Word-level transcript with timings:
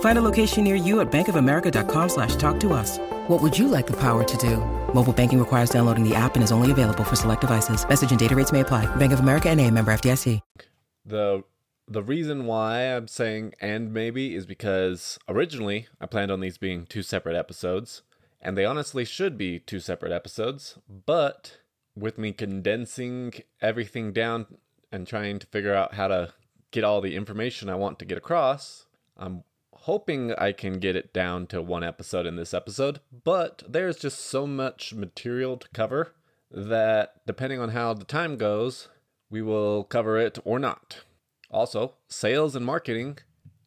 Find 0.00 0.18
a 0.18 0.22
location 0.22 0.64
near 0.64 0.74
you 0.74 1.00
at 1.00 1.12
bankofamerica.com 1.12 2.08
slash 2.08 2.36
talk 2.36 2.58
to 2.60 2.72
us. 2.72 2.98
What 3.28 3.42
would 3.42 3.58
you 3.58 3.68
like 3.68 3.86
the 3.86 3.96
power 3.96 4.24
to 4.24 4.36
do? 4.38 4.56
Mobile 4.94 5.12
banking 5.12 5.38
requires 5.38 5.68
downloading 5.68 6.08
the 6.08 6.14
app 6.14 6.36
and 6.36 6.42
is 6.42 6.52
only 6.52 6.70
available 6.70 7.04
for 7.04 7.16
select 7.16 7.42
devices. 7.42 7.86
Message 7.86 8.10
and 8.10 8.18
data 8.18 8.34
rates 8.34 8.52
may 8.52 8.60
apply. 8.60 8.86
Bank 8.96 9.12
of 9.12 9.20
America 9.20 9.50
and 9.50 9.60
a 9.60 9.70
member 9.70 9.92
FDIC. 9.92 10.40
The 11.04 11.44
the 11.88 12.02
reason 12.02 12.46
why 12.46 12.80
I'm 12.82 13.06
saying 13.06 13.54
and 13.60 13.92
maybe 13.92 14.34
is 14.34 14.44
because 14.44 15.20
originally 15.28 15.86
I 16.00 16.06
planned 16.06 16.32
on 16.32 16.40
these 16.40 16.58
being 16.58 16.84
two 16.84 17.02
separate 17.02 17.36
episodes, 17.36 18.02
and 18.40 18.58
they 18.58 18.64
honestly 18.64 19.04
should 19.04 19.38
be 19.38 19.60
two 19.60 19.78
separate 19.78 20.10
episodes, 20.10 20.78
but 20.88 21.58
with 21.94 22.18
me 22.18 22.32
condensing 22.32 23.34
everything 23.62 24.12
down 24.12 24.46
and 24.90 25.06
trying 25.06 25.38
to 25.38 25.46
figure 25.46 25.74
out 25.74 25.94
how 25.94 26.08
to 26.08 26.32
get 26.72 26.82
all 26.82 27.00
the 27.00 27.14
information 27.14 27.68
I 27.68 27.76
want 27.76 28.00
to 28.00 28.04
get 28.04 28.18
across, 28.18 28.86
I'm 29.16 29.44
hoping 29.86 30.32
I 30.34 30.50
can 30.50 30.80
get 30.80 30.96
it 30.96 31.12
down 31.12 31.46
to 31.46 31.62
one 31.62 31.84
episode 31.84 32.26
in 32.26 32.34
this 32.34 32.52
episode, 32.52 32.98
but 33.22 33.62
there's 33.68 33.96
just 33.96 34.18
so 34.18 34.44
much 34.44 34.92
material 34.92 35.56
to 35.56 35.68
cover 35.68 36.12
that 36.50 37.24
depending 37.24 37.60
on 37.60 37.68
how 37.68 37.94
the 37.94 38.04
time 38.04 38.36
goes, 38.36 38.88
we 39.30 39.40
will 39.40 39.84
cover 39.84 40.18
it 40.18 40.40
or 40.44 40.58
not. 40.58 41.04
Also, 41.52 41.94
sales 42.08 42.56
and 42.56 42.66
marketing 42.66 43.18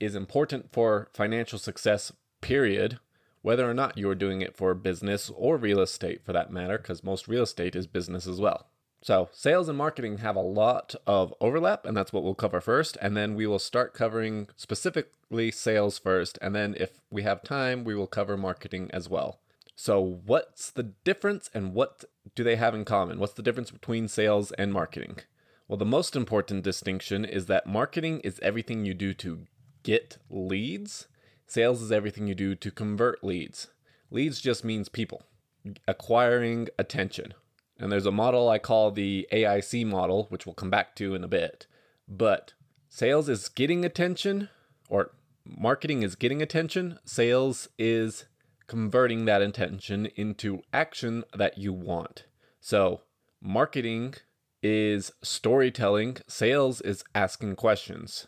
is 0.02 0.14
important 0.14 0.73
for 0.73 1.08
financial 1.14 1.58
success, 1.58 2.11
period, 2.42 3.00
whether 3.42 3.70
or 3.70 3.73
not 3.73 3.98
you 3.98 4.09
are 4.09 4.16
doing 4.16 4.42
it 4.42 4.58
for 4.58 4.73
business 4.73 5.31
or 5.33 5.56
real 5.56 5.80
estate 5.80 6.26
for 6.26 6.33
that 6.33 6.52
matter, 6.52 6.78
because 6.78 7.02
most 7.02 7.30
real 7.30 7.44
estate 7.44 7.78
is 7.78 7.88
business 7.88 8.28
as 8.28 8.42
well. 8.42 8.67
So, 9.02 9.30
sales 9.31 9.69
and 9.69 9.78
marketing 9.78 10.17
have 10.17 10.36
a 10.36 10.42
lot 10.42 10.94
of 11.08 11.33
overlap, 11.39 11.86
and 11.86 11.95
that's 11.95 12.11
what 12.11 12.23
we'll 12.23 12.36
cover 12.36 12.59
first. 12.59 12.97
And 13.02 13.16
then 13.16 13.33
we 13.33 13.47
will 13.47 13.59
start 13.59 13.94
covering 13.94 14.50
specifically 14.58 15.52
sales 15.52 15.97
first. 15.97 16.38
And 16.42 16.53
then, 16.53 16.75
if 16.78 17.00
we 17.09 17.23
have 17.23 17.42
time, 17.42 17.86
we 17.86 17.95
will 17.95 18.08
cover 18.08 18.36
marketing 18.36 18.89
as 18.92 19.08
well. 19.08 19.39
So, 19.75 20.02
what's 20.02 20.70
the 20.70 20.83
difference 20.83 21.50
and 21.53 21.73
what 21.73 22.03
do 22.36 22.44
they 22.44 22.58
have 22.58 22.75
in 22.75 22.83
common? 22.83 23.20
What's 23.20 23.33
the 23.33 23.42
difference 23.42 23.72
between 23.72 24.09
sales 24.09 24.52
and 24.53 24.73
marketing? 24.73 25.20
Well, 25.70 25.77
the 25.77 25.86
most 25.86 26.17
important 26.17 26.64
distinction 26.64 27.23
is 27.23 27.45
that 27.45 27.66
marketing 27.66 28.20
is 28.22 28.39
everything 28.42 28.83
you 28.83 28.94
do 28.94 29.14
to 29.14 29.45
get 29.83 30.17
leads, 30.30 31.08
sales 31.47 31.81
is 31.81 31.92
everything 31.92 32.27
you 32.27 32.36
do 32.36 32.55
to 32.55 32.72
convert 32.72 33.23
leads. 33.23 33.67
Leads 34.11 34.42
just 34.42 34.66
means 34.66 34.89
people, 34.89 35.23
acquiring 35.88 36.67
attention. 36.77 37.33
And 37.80 37.92
there's 37.92 38.06
a 38.06 38.12
model 38.12 38.50
I 38.50 38.60
call 38.60 38.92
the 38.92 39.28
AIC 39.32 39.86
model, 39.88 40.26
which 40.30 40.46
we'll 40.46 40.54
come 40.54 40.70
back 40.70 40.96
to 40.98 41.16
in 41.16 41.24
a 41.24 41.30
bit. 41.30 41.66
But 42.08 42.54
sales 42.90 43.30
is 43.30 43.48
getting 43.48 43.86
attention, 43.86 44.50
or 44.90 45.12
marketing 45.46 46.04
is 46.04 46.16
getting 46.16 46.42
attention. 46.42 47.00
Sales 47.06 47.70
is 47.78 48.26
converting 48.68 49.26
that 49.26 49.42
attention 49.42 50.08
into 50.16 50.62
action 50.74 51.24
that 51.34 51.58
you 51.58 51.72
want. 51.72 52.26
So, 52.60 53.02
marketing 53.42 54.16
is 54.62 55.12
storytelling, 55.22 56.18
sales 56.28 56.82
is 56.82 57.04
asking 57.16 57.56
questions. 57.56 58.28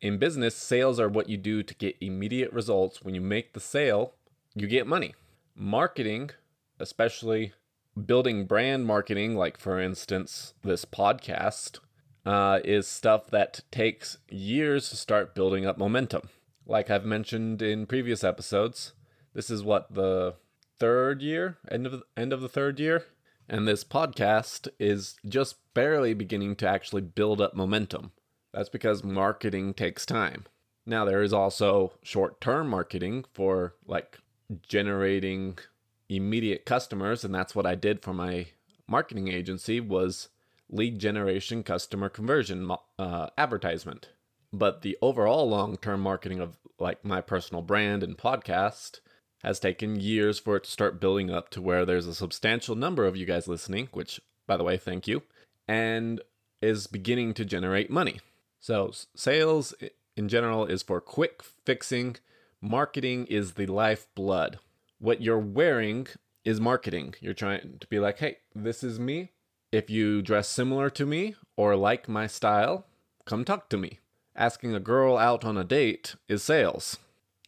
In 0.00 0.18
business, 0.18 0.54
sales 0.54 0.98
are 0.98 1.08
what 1.08 1.28
you 1.28 1.36
do 1.36 1.62
to 1.62 1.74
get 1.74 1.96
immediate 2.00 2.52
results. 2.52 3.02
When 3.02 3.14
you 3.14 3.20
make 3.20 3.52
the 3.52 3.60
sale, 3.60 4.14
you 4.54 4.66
get 4.66 4.86
money. 4.86 5.14
Marketing, 5.54 6.30
especially 6.78 7.52
building 8.06 8.46
brand 8.46 8.86
marketing, 8.86 9.36
like 9.36 9.58
for 9.58 9.80
instance, 9.80 10.54
this 10.62 10.84
podcast, 10.84 11.80
uh, 12.24 12.60
is 12.64 12.86
stuff 12.86 13.30
that 13.30 13.60
takes 13.70 14.18
years 14.30 14.90
to 14.90 14.96
start 14.96 15.34
building 15.34 15.66
up 15.66 15.78
momentum. 15.78 16.28
Like 16.66 16.90
I've 16.90 17.04
mentioned 17.04 17.62
in 17.62 17.86
previous 17.86 18.22
episodes, 18.22 18.92
this 19.34 19.50
is 19.50 19.62
what 19.62 19.94
the 19.94 20.34
third 20.78 21.22
year, 21.22 21.58
end 21.70 21.86
of 21.86 21.92
the, 21.92 22.02
end 22.16 22.32
of 22.32 22.40
the 22.40 22.48
third 22.48 22.78
year, 22.78 23.06
and 23.48 23.66
this 23.66 23.84
podcast 23.84 24.68
is 24.78 25.16
just 25.26 25.56
barely 25.72 26.12
beginning 26.12 26.56
to 26.56 26.68
actually 26.68 27.02
build 27.02 27.40
up 27.40 27.54
momentum. 27.54 28.12
That's 28.52 28.68
because 28.68 29.02
marketing 29.02 29.74
takes 29.74 30.04
time. 30.04 30.44
Now 30.84 31.04
there 31.04 31.22
is 31.22 31.32
also 31.32 31.92
short-term 32.02 32.68
marketing 32.68 33.24
for 33.32 33.74
like 33.86 34.18
generating 34.66 35.58
immediate 36.08 36.64
customers 36.64 37.24
and 37.24 37.34
that's 37.34 37.54
what 37.54 37.66
I 37.66 37.74
did 37.74 38.02
for 38.02 38.14
my 38.14 38.46
marketing 38.86 39.28
agency 39.28 39.80
was 39.80 40.28
lead 40.70 40.98
generation 40.98 41.62
customer 41.62 42.08
conversion 42.08 42.70
uh, 42.98 43.28
advertisement. 43.36 44.08
But 44.52 44.82
the 44.82 44.96
overall 45.02 45.48
long-term 45.48 46.00
marketing 46.00 46.40
of 46.40 46.56
like 46.78 47.04
my 47.04 47.20
personal 47.20 47.62
brand 47.62 48.02
and 48.02 48.16
podcast 48.16 49.00
has 49.42 49.60
taken 49.60 50.00
years 50.00 50.38
for 50.38 50.56
it 50.56 50.64
to 50.64 50.70
start 50.70 51.00
building 51.00 51.30
up 51.30 51.50
to 51.50 51.62
where 51.62 51.84
there's 51.84 52.06
a 52.06 52.14
substantial 52.14 52.74
number 52.74 53.06
of 53.06 53.16
you 53.16 53.26
guys 53.26 53.46
listening 53.46 53.88
which 53.92 54.20
by 54.46 54.56
the 54.56 54.64
way 54.64 54.76
thank 54.76 55.06
you 55.06 55.22
and 55.66 56.20
is 56.60 56.86
beginning 56.86 57.34
to 57.34 57.44
generate 57.44 57.90
money. 57.90 58.20
So 58.60 58.92
sales 59.14 59.74
in 60.16 60.28
general 60.28 60.66
is 60.66 60.82
for 60.82 61.00
quick 61.00 61.42
fixing. 61.64 62.16
Marketing 62.60 63.26
is 63.26 63.52
the 63.52 63.66
lifeblood 63.66 64.58
what 64.98 65.22
you're 65.22 65.38
wearing 65.38 66.06
is 66.44 66.60
marketing. 66.60 67.14
You're 67.20 67.34
trying 67.34 67.78
to 67.80 67.86
be 67.88 67.98
like, 67.98 68.18
hey, 68.18 68.38
this 68.54 68.82
is 68.82 68.98
me. 68.98 69.32
If 69.70 69.90
you 69.90 70.22
dress 70.22 70.48
similar 70.48 70.88
to 70.90 71.04
me 71.04 71.34
or 71.56 71.76
like 71.76 72.08
my 72.08 72.26
style, 72.26 72.86
come 73.26 73.44
talk 73.44 73.68
to 73.70 73.76
me. 73.76 74.00
Asking 74.34 74.74
a 74.74 74.80
girl 74.80 75.18
out 75.18 75.44
on 75.44 75.58
a 75.58 75.64
date 75.64 76.14
is 76.28 76.42
sales. 76.42 76.98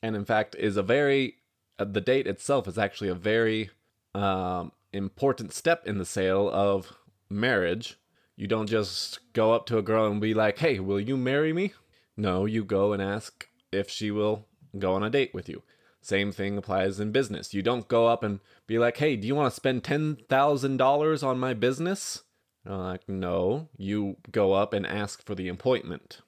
And 0.03 0.17
in 0.17 0.25
fact, 0.25 0.55
is 0.59 0.77
a 0.77 0.83
very, 0.83 1.37
uh, 1.79 1.85
the 1.85 2.01
date 2.01 2.27
itself 2.27 2.69
is 2.69 2.79
actually 2.79 3.09
a 3.09 3.15
very 3.15 3.71
um, 4.15 4.73
important 4.93 5.53
step 5.53 5.87
in 5.87 5.99
the 5.99 6.05
sale 6.05 6.51
of 6.51 6.93
marriage. 7.31 7.99
You 8.37 8.47
don't 8.47 8.67
just 8.67 9.21
go 9.33 9.53
up 9.53 9.67
to 9.67 9.79
a 9.79 9.83
girl 9.83 10.11
and 10.11 10.21
be 10.21 10.35
like, 10.35 10.59
hey, 10.59 10.81
will 10.81 11.01
you 11.01 11.17
marry 11.17 11.53
me? 11.53 11.73
No, 12.17 12.45
you 12.45 12.65
go 12.65 12.93
and 12.93 13.03
ask 13.03 13.49
if 13.73 13.89
she 13.89 14.11
will 14.11 14.47
go 14.79 14.95
on 14.95 15.03
a 15.03 15.11
date 15.11 15.33
with 15.33 15.49
you. 15.49 15.63
Same 16.03 16.33
thing 16.33 16.57
applies 16.57 16.99
in 16.99 17.13
business. 17.13 17.53
You 17.53 17.63
don't 17.63 17.89
go 17.89 18.07
up 18.07 18.23
and 18.23 18.41
be 18.67 18.79
like, 18.79 18.97
hey, 18.97 19.17
do 19.17 19.27
you 19.27 19.35
want 19.35 19.51
to 19.51 19.57
spend 19.57 19.83
$10,000 19.83 21.23
on 21.27 21.39
my 21.39 21.55
business? 21.55 22.23
like, 22.65 23.09
no. 23.09 23.69
You 23.77 24.17
go 24.31 24.53
up 24.53 24.73
and 24.73 24.87
ask 24.87 25.25
for 25.25 25.35
the 25.35 25.49
appointment. 25.49 26.21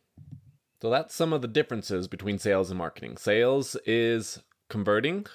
So 0.80 0.90
that's 0.90 1.14
some 1.14 1.32
of 1.32 1.42
the 1.42 1.48
differences 1.48 2.08
between 2.08 2.38
sales 2.38 2.70
and 2.70 2.78
marketing. 2.78 3.16
Sales 3.16 3.76
is 3.86 4.40
converting, 4.68 5.26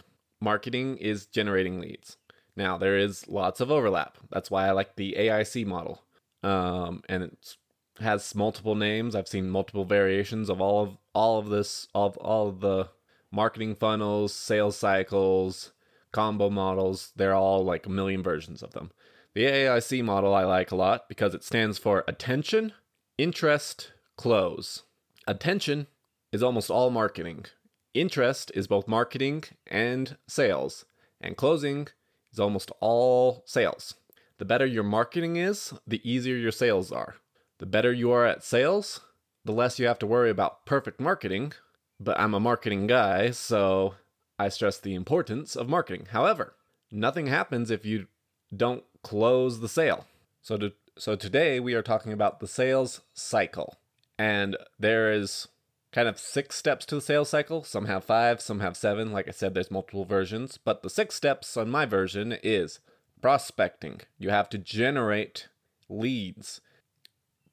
marketing 0.41 0.97
is 0.97 1.25
generating 1.25 1.79
leads. 1.79 2.17
Now, 2.55 2.77
there 2.77 2.97
is 2.97 3.27
lots 3.27 3.61
of 3.61 3.71
overlap. 3.71 4.17
That's 4.29 4.51
why 4.51 4.67
I 4.67 4.71
like 4.71 4.95
the 4.95 5.15
AIC 5.17 5.65
model. 5.65 6.01
Um, 6.43 7.03
and 7.07 7.23
it 7.23 7.55
has 7.99 8.35
multiple 8.35 8.75
names. 8.75 9.15
I've 9.15 9.27
seen 9.27 9.49
multiple 9.49 9.85
variations 9.85 10.49
of 10.49 10.59
all 10.59 10.83
of 10.83 10.97
all 11.13 11.39
of 11.39 11.49
this, 11.49 11.87
of 11.95 12.17
all 12.17 12.49
of 12.49 12.59
the 12.59 12.89
marketing 13.31 13.75
funnels, 13.75 14.33
sales 14.33 14.77
cycles, 14.77 15.71
combo 16.11 16.49
models. 16.49 17.11
They're 17.15 17.35
all 17.35 17.63
like 17.63 17.85
a 17.85 17.89
million 17.89 18.23
versions 18.23 18.63
of 18.63 18.71
them. 18.71 18.91
The 19.33 19.45
AIC 19.45 20.03
model 20.03 20.33
I 20.33 20.43
like 20.45 20.71
a 20.71 20.75
lot 20.75 21.07
because 21.07 21.35
it 21.35 21.43
stands 21.43 21.77
for 21.77 22.03
attention, 22.07 22.73
interest, 23.17 23.91
close. 24.15 24.83
Attention 25.27 25.87
is 26.31 26.41
almost 26.41 26.69
all 26.69 26.89
marketing. 26.89 27.45
Interest 27.93 28.51
is 28.55 28.67
both 28.67 28.87
marketing 28.87 29.43
and 29.67 30.17
sales. 30.27 30.85
And 31.21 31.37
closing 31.37 31.87
is 32.31 32.39
almost 32.39 32.71
all 32.79 33.43
sales. 33.45 33.95
The 34.37 34.45
better 34.45 34.65
your 34.65 34.83
marketing 34.83 35.35
is, 35.35 35.73
the 35.85 36.01
easier 36.09 36.35
your 36.35 36.51
sales 36.51 36.91
are. 36.91 37.15
The 37.59 37.65
better 37.65 37.91
you 37.91 38.11
are 38.11 38.25
at 38.25 38.43
sales, 38.43 39.01
the 39.43 39.51
less 39.51 39.79
you 39.79 39.87
have 39.87 39.99
to 39.99 40.07
worry 40.07 40.29
about 40.29 40.65
perfect 40.65 40.99
marketing, 40.99 41.53
but 41.99 42.19
I'm 42.19 42.33
a 42.33 42.39
marketing 42.39 42.87
guy, 42.87 43.31
so 43.31 43.95
I 44.37 44.49
stress 44.49 44.77
the 44.77 44.95
importance 44.95 45.55
of 45.55 45.69
marketing. 45.69 46.07
However, 46.11 46.53
nothing 46.91 47.27
happens 47.27 47.71
if 47.71 47.85
you 47.85 48.07
don't 48.55 48.83
close 49.03 49.59
the 49.59 49.69
sale. 49.69 50.05
So 50.41 50.57
to, 50.57 50.73
so 50.97 51.15
today 51.15 51.59
we 51.59 51.73
are 51.73 51.81
talking 51.81 52.13
about 52.13 52.39
the 52.39 52.47
sales 52.47 53.01
cycle. 53.13 53.77
And 54.17 54.57
there 54.79 55.11
is 55.11 55.47
kind 55.91 56.07
of 56.07 56.19
six 56.19 56.55
steps 56.55 56.85
to 56.87 56.95
the 56.95 57.01
sales 57.01 57.29
cycle. 57.29 57.63
Some 57.63 57.85
have 57.85 58.03
five, 58.03 58.41
some 58.41 58.59
have 58.59 58.77
seven. 58.77 59.11
Like 59.11 59.27
I 59.27 59.31
said, 59.31 59.53
there's 59.53 59.71
multiple 59.71 60.05
versions. 60.05 60.57
But 60.57 60.81
the 60.83 60.89
six 60.89 61.15
steps 61.15 61.57
on 61.57 61.69
my 61.69 61.85
version 61.85 62.37
is 62.43 62.79
prospecting. 63.21 64.01
You 64.17 64.29
have 64.29 64.49
to 64.49 64.57
generate 64.57 65.47
leads. 65.89 66.61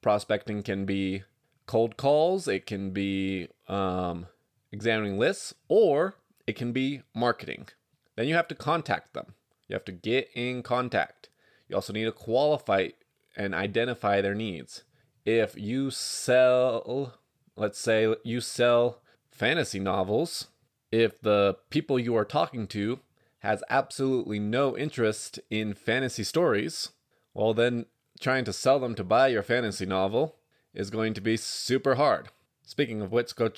Prospecting 0.01 0.63
can 0.63 0.85
be 0.85 1.23
cold 1.65 1.97
calls, 1.97 2.47
it 2.47 2.65
can 2.65 2.91
be 2.91 3.47
um, 3.67 4.27
examining 4.75 5.17
lists, 5.17 5.55
or 5.69 6.15
it 6.45 6.55
can 6.57 6.73
be 6.73 7.01
marketing. 7.13 7.67
Then 8.15 8.27
you 8.27 8.35
have 8.35 8.47
to 8.49 8.55
contact 8.55 9.13
them. 9.13 9.33
You 9.67 9.73
have 9.73 9.85
to 9.85 9.91
get 9.91 10.29
in 10.35 10.61
contact. 10.63 11.29
You 11.67 11.75
also 11.75 11.93
need 11.93 12.03
to 12.03 12.11
qualify 12.11 12.89
and 13.35 13.55
identify 13.55 14.21
their 14.21 14.35
needs. 14.35 14.83
If 15.25 15.57
you 15.57 15.89
sell, 15.91 17.15
let's 17.55 17.79
say 17.79 18.13
you 18.23 18.41
sell 18.41 19.01
fantasy 19.31 19.79
novels, 19.79 20.47
if 20.91 21.19
the 21.19 21.57
people 21.69 21.97
you 21.97 22.15
are 22.15 22.25
talking 22.25 22.67
to 22.67 22.99
has 23.39 23.63
absolutely 23.69 24.39
no 24.39 24.77
interest 24.77 25.39
in 25.49 25.73
fantasy 25.73 26.23
stories, 26.23 26.89
well, 27.33 27.53
then 27.53 27.85
trying 28.19 28.45
to 28.45 28.53
sell 28.53 28.79
them 28.79 28.95
to 28.95 29.03
buy 29.03 29.27
your 29.27 29.43
fantasy 29.43 29.85
novel 29.85 30.35
is 30.73 30.89
going 30.89 31.13
to 31.13 31.21
be 31.21 31.37
super 31.37 31.95
hard. 31.95 32.27
Speaking 32.63 33.01
of 33.01 33.11
which, 33.11 33.35
go 33.35 33.51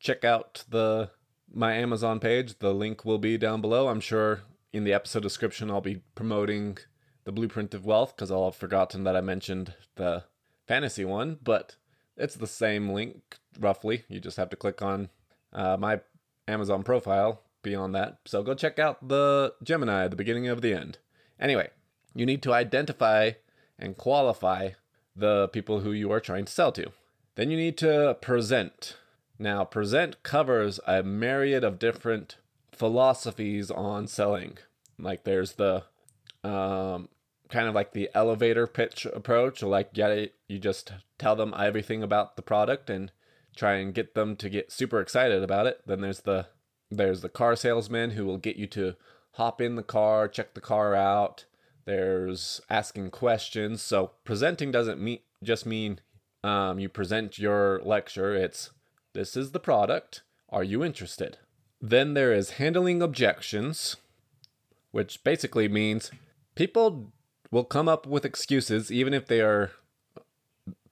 check 0.00 0.24
out 0.24 0.64
the 0.68 1.10
my 1.52 1.74
Amazon 1.74 2.18
page. 2.18 2.58
The 2.58 2.74
link 2.74 3.04
will 3.04 3.18
be 3.18 3.38
down 3.38 3.60
below. 3.60 3.88
I'm 3.88 4.00
sure 4.00 4.40
in 4.72 4.84
the 4.84 4.92
episode 4.92 5.22
description 5.22 5.70
I'll 5.70 5.80
be 5.80 6.02
promoting 6.14 6.78
the 7.24 7.32
Blueprint 7.32 7.74
of 7.74 7.84
Wealth 7.84 8.16
because 8.16 8.30
I'll 8.30 8.46
have 8.46 8.56
forgotten 8.56 9.04
that 9.04 9.16
I 9.16 9.20
mentioned 9.20 9.74
the 9.96 10.24
fantasy 10.66 11.04
one, 11.04 11.38
but 11.42 11.76
it's 12.16 12.34
the 12.34 12.46
same 12.46 12.90
link 12.90 13.38
roughly. 13.58 14.04
You 14.08 14.20
just 14.20 14.36
have 14.36 14.50
to 14.50 14.56
click 14.56 14.80
on 14.82 15.10
uh, 15.52 15.76
my 15.76 16.00
Amazon 16.48 16.82
profile 16.82 17.42
beyond 17.62 17.94
that. 17.94 18.18
So 18.24 18.42
go 18.42 18.54
check 18.54 18.78
out 18.78 19.08
the 19.08 19.54
Gemini, 19.62 20.08
the 20.08 20.16
beginning 20.16 20.48
of 20.48 20.62
the 20.62 20.72
end. 20.72 20.98
Anyway, 21.38 21.70
you 22.14 22.26
need 22.26 22.42
to 22.42 22.52
identify 22.52 23.32
and 23.78 23.96
qualify 23.96 24.70
the 25.16 25.48
people 25.48 25.80
who 25.80 25.92
you 25.92 26.10
are 26.12 26.20
trying 26.20 26.44
to 26.44 26.52
sell 26.52 26.72
to. 26.72 26.92
Then 27.34 27.50
you 27.50 27.56
need 27.56 27.76
to 27.78 28.16
present. 28.20 28.96
Now, 29.40 29.64
present 29.64 30.22
covers 30.22 30.80
a 30.86 31.02
myriad 31.02 31.64
of 31.64 31.78
different 31.78 32.36
philosophies 32.72 33.70
on 33.70 34.06
selling. 34.06 34.58
Like 34.98 35.24
there's 35.24 35.52
the 35.52 35.84
um, 36.44 37.08
kind 37.48 37.66
of 37.66 37.74
like 37.74 37.92
the 37.92 38.10
elevator 38.14 38.66
pitch 38.66 39.06
approach, 39.06 39.62
like 39.62 39.90
yeah, 39.94 40.26
you 40.46 40.58
just 40.58 40.92
tell 41.18 41.36
them 41.36 41.54
everything 41.58 42.02
about 42.02 42.36
the 42.36 42.42
product 42.42 42.90
and 42.90 43.12
try 43.56 43.76
and 43.76 43.94
get 43.94 44.14
them 44.14 44.36
to 44.36 44.50
get 44.50 44.70
super 44.70 45.00
excited 45.00 45.42
about 45.42 45.66
it. 45.66 45.80
Then 45.86 46.02
there's 46.02 46.20
the 46.20 46.48
there's 46.90 47.22
the 47.22 47.30
car 47.30 47.56
salesman 47.56 48.10
who 48.10 48.26
will 48.26 48.36
get 48.36 48.56
you 48.56 48.66
to 48.66 48.94
hop 49.32 49.62
in 49.62 49.76
the 49.76 49.82
car, 49.82 50.28
check 50.28 50.52
the 50.52 50.60
car 50.60 50.94
out. 50.94 51.46
There's 51.86 52.60
asking 52.68 53.10
questions. 53.10 53.80
So 53.80 54.10
presenting 54.24 54.70
doesn't 54.70 55.00
mean 55.00 55.20
just 55.42 55.64
mean 55.64 56.00
um, 56.44 56.78
you 56.78 56.90
present 56.90 57.38
your 57.38 57.80
lecture. 57.82 58.34
It's 58.34 58.70
this 59.12 59.36
is 59.36 59.52
the 59.52 59.60
product. 59.60 60.22
Are 60.48 60.64
you 60.64 60.84
interested? 60.84 61.38
Then 61.80 62.14
there 62.14 62.32
is 62.32 62.52
handling 62.52 63.02
objections, 63.02 63.96
which 64.90 65.24
basically 65.24 65.68
means 65.68 66.10
people 66.54 67.12
will 67.50 67.64
come 67.64 67.88
up 67.88 68.06
with 68.06 68.24
excuses, 68.24 68.92
even 68.92 69.14
if 69.14 69.26
they 69.26 69.40
are 69.40 69.70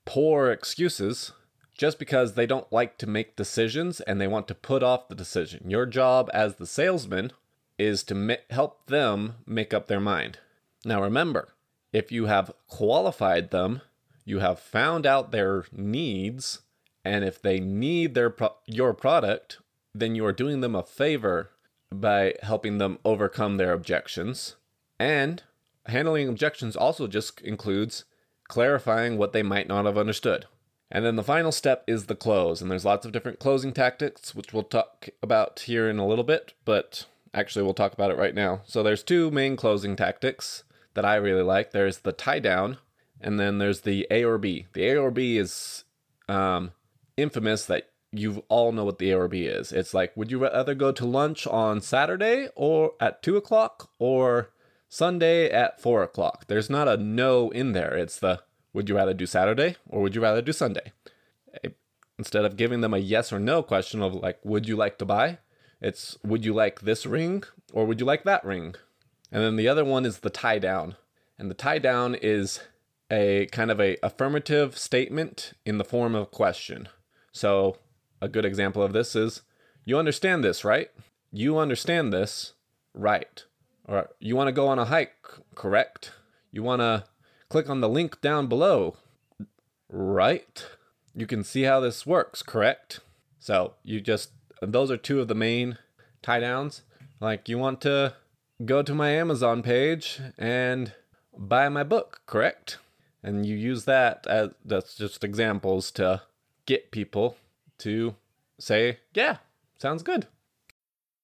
poor 0.05 0.51
excuses, 0.51 1.33
just 1.77 1.99
because 1.99 2.35
they 2.35 2.47
don't 2.47 2.73
like 2.73 2.99
to 2.99 3.07
make 3.07 3.37
decisions 3.37 4.01
and 4.01 4.21
they 4.21 4.27
want 4.27 4.49
to 4.49 4.55
put 4.55 4.83
off 4.83 5.09
the 5.09 5.15
decision. 5.15 5.71
Your 5.71 5.87
job 5.87 6.31
as 6.33 6.57
the 6.57 6.67
salesman 6.67 7.33
is 7.79 8.03
to 8.05 8.15
ma- 8.15 8.35
help 8.51 8.87
them 8.87 9.35
make 9.47 9.73
up 9.73 9.87
their 9.87 10.01
mind. 10.01 10.39
Now, 10.85 11.03
remember, 11.03 11.55
if 11.93 12.11
you 12.11 12.27
have 12.27 12.53
qualified 12.67 13.51
them, 13.51 13.83
you 14.25 14.41
have 14.41 14.59
found 14.59 15.07
out 15.07 15.31
their 15.31 15.65
needs, 15.73 16.61
and 17.09 17.25
if 17.25 17.41
they 17.41 17.59
need 17.59 18.13
their 18.13 18.29
pro- 18.29 18.57
your 18.67 18.93
product, 18.93 19.59
then 19.95 20.15
you 20.15 20.27
are 20.27 20.33
doing 20.33 20.61
them 20.61 20.75
a 20.75 20.83
favor 20.83 21.51
by 21.91 22.35
helping 22.43 22.77
them 22.77 22.99
overcome 23.03 23.57
their 23.57 23.73
objections. 23.73 24.57
And 25.01 25.43
handling 25.87 26.29
objections 26.29 26.77
also 26.77 27.07
just 27.07 27.41
includes 27.41 28.05
clarifying 28.47 29.17
what 29.17 29.33
they 29.33 29.43
might 29.43 29.69
not 29.69 29.87
have 29.87 29.97
understood. 29.97 30.45
And 30.91 31.03
then 31.03 31.17
the 31.17 31.23
final 31.23 31.51
step 31.51 31.83
is 31.87 32.07
the 32.07 32.15
close. 32.15 32.61
And 32.61 32.71
there's 32.71 32.85
lots 32.85 33.07
of 33.07 33.13
different 33.13 33.39
closing 33.39 33.73
tactics, 33.73 34.35
which 34.35 34.53
we'll 34.53 34.63
talk 34.63 35.09
about 35.23 35.61
here 35.61 35.89
in 35.89 35.99
a 35.99 36.07
little 36.07 36.25
bit, 36.25 36.53
but 36.67 37.07
actually, 37.33 37.63
we'll 37.63 37.75
talk 37.75 37.95
about 37.95 38.11
it 38.11 38.19
right 38.19 38.35
now. 38.35 38.61
So 38.67 38.83
there's 38.83 39.03
two 39.03 39.31
main 39.31 39.57
closing 39.57 39.97
tactics 39.97 40.65
that 40.93 41.07
I 41.07 41.15
really 41.17 41.43
like 41.43 41.71
there's 41.71 41.99
the 42.01 42.13
tie 42.13 42.41
down, 42.41 42.79
and 43.19 43.41
then 43.41 43.57
there's 43.59 43.83
the 43.83 44.07
A 44.11 44.25
or 44.25 44.37
B. 44.37 44.67
The 44.75 44.89
A 44.89 44.97
or 44.97 45.11
B 45.11 45.39
is 45.39 45.85
um, 46.29 46.73
infamous 47.19 47.67
that 47.67 47.91
you 48.13 48.45
all 48.49 48.73
know 48.73 48.85
what 48.85 48.99
the 48.99 49.11
A 49.11 49.19
or 49.19 49.29
B 49.29 49.45
is. 49.45 49.73
It's 49.73 49.93
like, 49.93 50.17
would 50.17 50.31
you 50.31 50.39
rather 50.39 50.75
go 50.75 50.93
to 50.93 51.05
lunch 51.05 51.47
on 51.47 51.81
Saturday 51.81 52.49
or 52.55 52.93
at 53.01 53.23
two 53.23 53.37
o'clock 53.37 53.91
or 53.99 54.51
Sunday 54.89 55.51
at 55.51 55.81
four 55.81 56.03
o'clock? 56.03 56.47
There's 56.47 56.71
not 56.71 56.89
a 56.89 56.97
no 56.97 57.51
in 57.51 57.73
there. 57.73 57.97
It's 57.97 58.19
the 58.19 58.41
would 58.73 58.89
you 58.89 58.97
rather 58.97 59.15
do 59.15 59.27
Saturday 59.27 59.77
or 59.89 60.03
would 60.03 60.15
you 60.15 60.23
rather 60.23 60.43
do 60.43 60.53
Sunday? 60.53 60.93
Instead 62.19 62.45
of 62.45 62.57
giving 62.57 62.81
them 62.81 62.95
a 62.95 62.99
yes 62.99 63.33
or 63.33 63.39
no 63.39 63.63
question 63.63 64.03
of 64.03 64.15
like, 64.15 64.39
would 64.43 64.67
you 64.67 64.77
like 64.77 64.99
to 64.99 65.05
buy? 65.05 65.39
It's 65.81 66.19
would 66.25 66.45
you 66.45 66.55
like 66.55 66.81
this 66.81 67.07
ring 67.07 67.45
or 67.73 67.85
would 67.85 68.01
you 68.01 68.07
like 68.07 68.25
that 68.25 68.45
ring? 68.45 68.75
And 69.31 69.43
then 69.43 69.57
the 69.57 69.69
other 69.69 69.85
one 69.85 70.07
is 70.07 70.21
the 70.21 70.31
tie 70.31 70.59
down. 70.59 70.97
And 71.39 71.51
the 71.51 71.55
tie 71.55 71.79
down 71.79 72.15
is 72.15 72.61
a 73.11 73.47
kind 73.53 73.71
of 73.71 73.81
a 73.81 73.97
affirmative 74.03 74.77
statement 74.77 75.53
in 75.65 75.79
the 75.79 75.85
form 75.85 76.15
of 76.15 76.23
a 76.23 76.27
question. 76.27 76.89
So 77.39 77.77
a 78.21 78.27
good 78.27 78.45
example 78.45 78.83
of 78.83 78.93
this 78.93 79.15
is 79.15 79.43
you 79.85 79.97
understand 79.97 80.43
this, 80.43 80.65
right? 80.65 80.91
You 81.31 81.57
understand 81.57 82.13
this, 82.13 82.55
right? 82.95 83.45
Or 83.87 84.11
you 84.19 84.35
want 84.35 84.49
to 84.49 84.53
go 84.53 84.67
on 84.67 84.81
a 84.81 84.87
hike, 84.87 85.15
correct? 85.55 86.11
You 86.51 86.65
want 86.65 86.81
to 86.81 87.05
click 87.49 87.71
on 87.71 87.81
the 87.81 87.89
link 87.89 88.21
down 88.21 88.49
below, 88.49 88.97
right? 89.89 90.67
You 91.15 91.29
can 91.29 91.45
see 91.45 91.63
how 91.63 91.79
this 91.79 92.05
works, 92.05 92.43
correct? 92.43 92.99
So 93.39 93.75
you 93.85 94.01
just, 94.01 94.31
those 94.61 94.91
are 94.91 94.97
two 94.97 95.21
of 95.21 95.29
the 95.29 95.37
main 95.37 95.79
tie 96.23 96.41
downs. 96.41 96.83
Like 97.21 97.49
you 97.49 97.57
want 97.57 97.81
to 97.83 98.15
go 98.65 98.83
to 98.83 98.95
my 98.97 99.11
Amazon 99.11 99.63
page 99.63 100.21
and 100.37 100.93
buy 101.37 101.69
my 101.69 101.85
book, 101.85 102.23
correct? 102.27 102.79
And 103.23 103.47
you 103.47 103.57
use 103.57 103.85
that 103.85 104.27
as 104.27 104.51
that's 104.65 104.97
just 104.97 105.23
examples 105.23 105.93
to 105.93 106.23
get 106.69 106.91
people 106.91 107.35
to 107.79 108.15
say, 108.59 108.99
yeah, 109.15 109.39
sounds 109.79 110.03
good. 110.03 110.27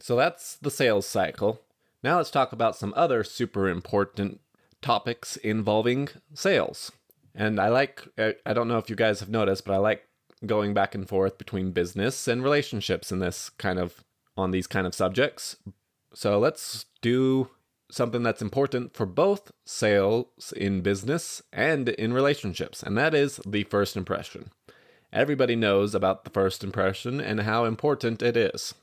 So 0.00 0.16
that's 0.16 0.56
the 0.56 0.70
sales 0.70 1.06
cycle. 1.06 1.60
Now 2.02 2.18
let's 2.18 2.30
talk 2.30 2.52
about 2.52 2.76
some 2.76 2.92
other 2.96 3.24
super 3.24 3.68
important 3.68 4.40
topics 4.82 5.36
involving 5.36 6.08
sales. 6.34 6.92
And 7.34 7.58
I 7.58 7.68
like, 7.68 8.02
I 8.18 8.52
don't 8.52 8.68
know 8.68 8.78
if 8.78 8.90
you 8.90 8.96
guys 8.96 9.20
have 9.20 9.30
noticed, 9.30 9.64
but 9.64 9.74
I 9.74 9.78
like 9.78 10.06
going 10.44 10.74
back 10.74 10.94
and 10.94 11.08
forth 11.08 11.38
between 11.38 11.72
business 11.72 12.28
and 12.28 12.42
relationships 12.42 13.10
in 13.10 13.18
this 13.18 13.50
kind 13.50 13.78
of, 13.78 14.04
on 14.36 14.50
these 14.50 14.66
kind 14.66 14.86
of 14.86 14.94
subjects. 14.94 15.56
So 16.12 16.38
let's 16.38 16.86
do 17.00 17.48
something 17.90 18.22
that's 18.22 18.42
important 18.42 18.94
for 18.94 19.06
both 19.06 19.52
sales 19.64 20.52
in 20.56 20.80
business 20.80 21.42
and 21.52 21.88
in 21.88 22.12
relationships, 22.12 22.82
and 22.82 22.96
that 22.98 23.14
is 23.14 23.40
the 23.46 23.64
first 23.64 23.96
impression. 23.96 24.50
Everybody 25.12 25.54
knows 25.54 25.94
about 25.94 26.24
the 26.24 26.30
first 26.30 26.64
impression 26.64 27.20
and 27.20 27.40
how 27.40 27.64
important 27.64 28.22
it 28.22 28.36
is. 28.36 28.74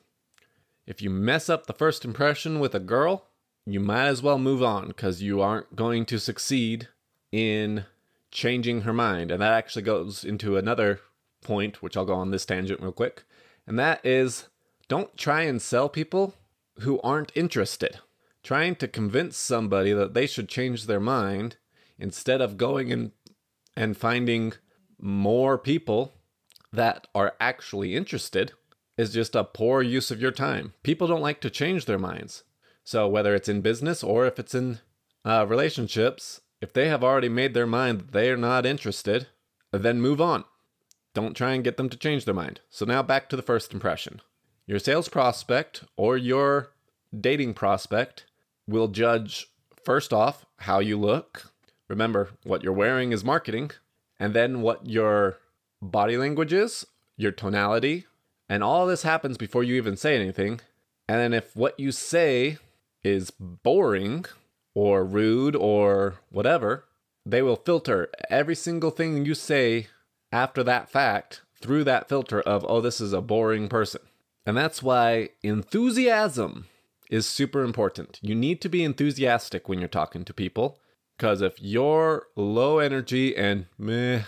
If 0.86 1.02
you 1.02 1.10
mess 1.10 1.50
up 1.50 1.68
the 1.68 1.74
first 1.74 2.04
impression 2.04 2.60
with 2.60 2.74
a 2.74 2.80
girl, 2.80 3.28
you 3.66 3.80
might 3.80 4.08
as 4.08 4.22
well 4.22 4.40
move 4.40 4.64
on 4.64 4.88
because 4.88 5.22
you 5.22 5.42
aren't 5.42 5.76
going 5.76 6.06
to 6.08 6.20
succeed 6.20 6.88
in 7.32 7.86
changing 8.32 8.82
her 8.82 8.94
mind. 8.94 9.32
And 9.32 9.42
that 9.42 9.54
actually 9.54 9.84
goes 9.84 10.24
into 10.24 10.58
another 10.58 11.00
point, 11.42 11.82
which 11.82 11.96
I'll 11.96 12.06
go 12.06 12.14
on 12.14 12.32
this 12.32 12.46
tangent 12.46 12.82
real 12.82 12.92
quick. 12.92 13.24
And 13.68 13.78
that 13.78 14.04
is 14.06 14.48
don't 14.88 15.16
try 15.18 15.42
and 15.44 15.62
sell 15.62 15.88
people 15.88 16.36
who 16.80 17.00
aren't 17.02 17.32
interested. 17.36 18.00
Trying 18.44 18.76
to 18.78 18.88
convince 18.88 19.38
somebody 19.38 19.94
that 19.94 20.16
they 20.16 20.26
should 20.26 20.50
change 20.50 20.86
their 20.88 21.00
mind 21.00 21.58
instead 22.00 22.42
of 22.42 22.58
going 22.58 22.92
and 22.92 23.12
and 23.78 23.96
finding 23.96 24.54
more 25.00 25.58
people 25.58 26.14
that 26.74 27.08
are 27.16 27.34
actually 27.40 27.96
interested 27.96 28.54
is 29.02 29.12
just 29.12 29.36
a 29.36 29.44
poor 29.44 29.82
use 29.82 30.12
of 30.12 30.22
your 30.22 30.32
time. 30.32 30.74
People 30.84 31.08
don't 31.08 31.22
like 31.22 31.42
to 31.42 31.50
change 31.50 31.86
their 31.86 31.98
minds. 31.98 32.44
So 32.84 33.08
whether 33.08 33.34
it's 33.34 33.50
in 33.50 33.62
business 33.62 34.04
or 34.04 34.28
if 34.28 34.38
it's 34.38 34.54
in 34.54 34.80
uh, 35.26 35.46
relationships, 35.48 36.42
if 36.62 36.72
they 36.72 36.88
have 36.88 37.04
already 37.04 37.30
made 37.30 37.54
their 37.54 37.68
mind 37.68 38.00
that 38.00 38.12
they 38.12 38.30
are 38.30 38.38
not 38.38 38.66
interested, 38.66 39.28
then 39.72 40.02
move 40.02 40.22
on. 40.22 40.44
Don't 41.14 41.36
try 41.36 41.54
and 41.54 41.64
get 41.64 41.78
them 41.78 41.90
to 41.90 41.98
change 41.98 42.26
their 42.26 42.36
mind. 42.36 42.62
So 42.70 42.86
now 42.86 43.02
back 43.02 43.28
to 43.30 43.36
the 43.36 43.42
first 43.42 43.74
impression. 43.74 44.22
Your 44.68 44.80
sales 44.80 45.10
prospect 45.10 45.84
or 45.98 46.16
your 46.16 46.70
dating 47.20 47.56
prospect 47.56 48.26
will 48.68 48.88
judge 48.88 49.48
first 49.84 50.14
off 50.14 50.46
how 50.58 50.80
you 50.80 50.98
look. 50.98 51.52
Remember, 51.90 52.30
what 52.44 52.64
you're 52.64 52.72
wearing 52.72 53.12
is 53.12 53.26
marketing, 53.26 53.72
and 54.20 54.34
then 54.34 54.62
what 54.62 54.88
your 54.88 55.40
body 55.82 56.16
language 56.16 56.54
is, 56.54 56.86
your 57.18 57.32
tonality, 57.32 58.06
and 58.52 58.66
all 58.66 58.86
this 58.86 59.04
happens 59.04 59.38
before 59.38 59.64
you 59.64 59.76
even 59.76 59.96
say 59.96 60.14
anything. 60.14 60.60
And 61.08 61.20
then 61.20 61.34
if 61.34 61.56
what 61.56 61.80
you 61.80 61.94
say 61.94 62.58
is 63.02 63.32
boring 63.32 64.26
or 64.76 65.06
rude 65.06 65.56
or 65.56 66.16
whatever, 66.30 66.84
they 67.26 67.42
will 67.42 67.56
filter 67.56 68.10
every 68.30 68.56
single 68.56 68.92
thing 68.92 69.26
you 69.26 69.36
say 69.36 69.88
after 70.34 70.64
that 70.64 70.90
fact 70.90 71.44
through 71.62 71.86
that 71.86 72.10
filter 72.10 72.42
of, 72.42 72.66
oh, 72.68 72.82
this 72.82 73.00
is 73.00 73.14
a 73.14 73.22
boring 73.22 73.70
person. 73.70 74.02
And 74.46 74.58
that's 74.58 74.84
why 74.84 75.30
enthusiasm 75.42 76.66
is 77.10 77.26
super 77.26 77.64
important. 77.64 78.20
You 78.22 78.36
need 78.36 78.60
to 78.62 78.70
be 78.70 78.84
enthusiastic 78.84 79.70
when 79.70 79.80
you're 79.80 79.88
talking 79.88 80.26
to 80.26 80.34
people 80.34 80.78
because 81.18 81.42
if 81.42 81.62
you're 81.62 82.28
low 82.36 82.80
energy 82.80 83.34
and 83.34 83.68
meh, 83.78 84.24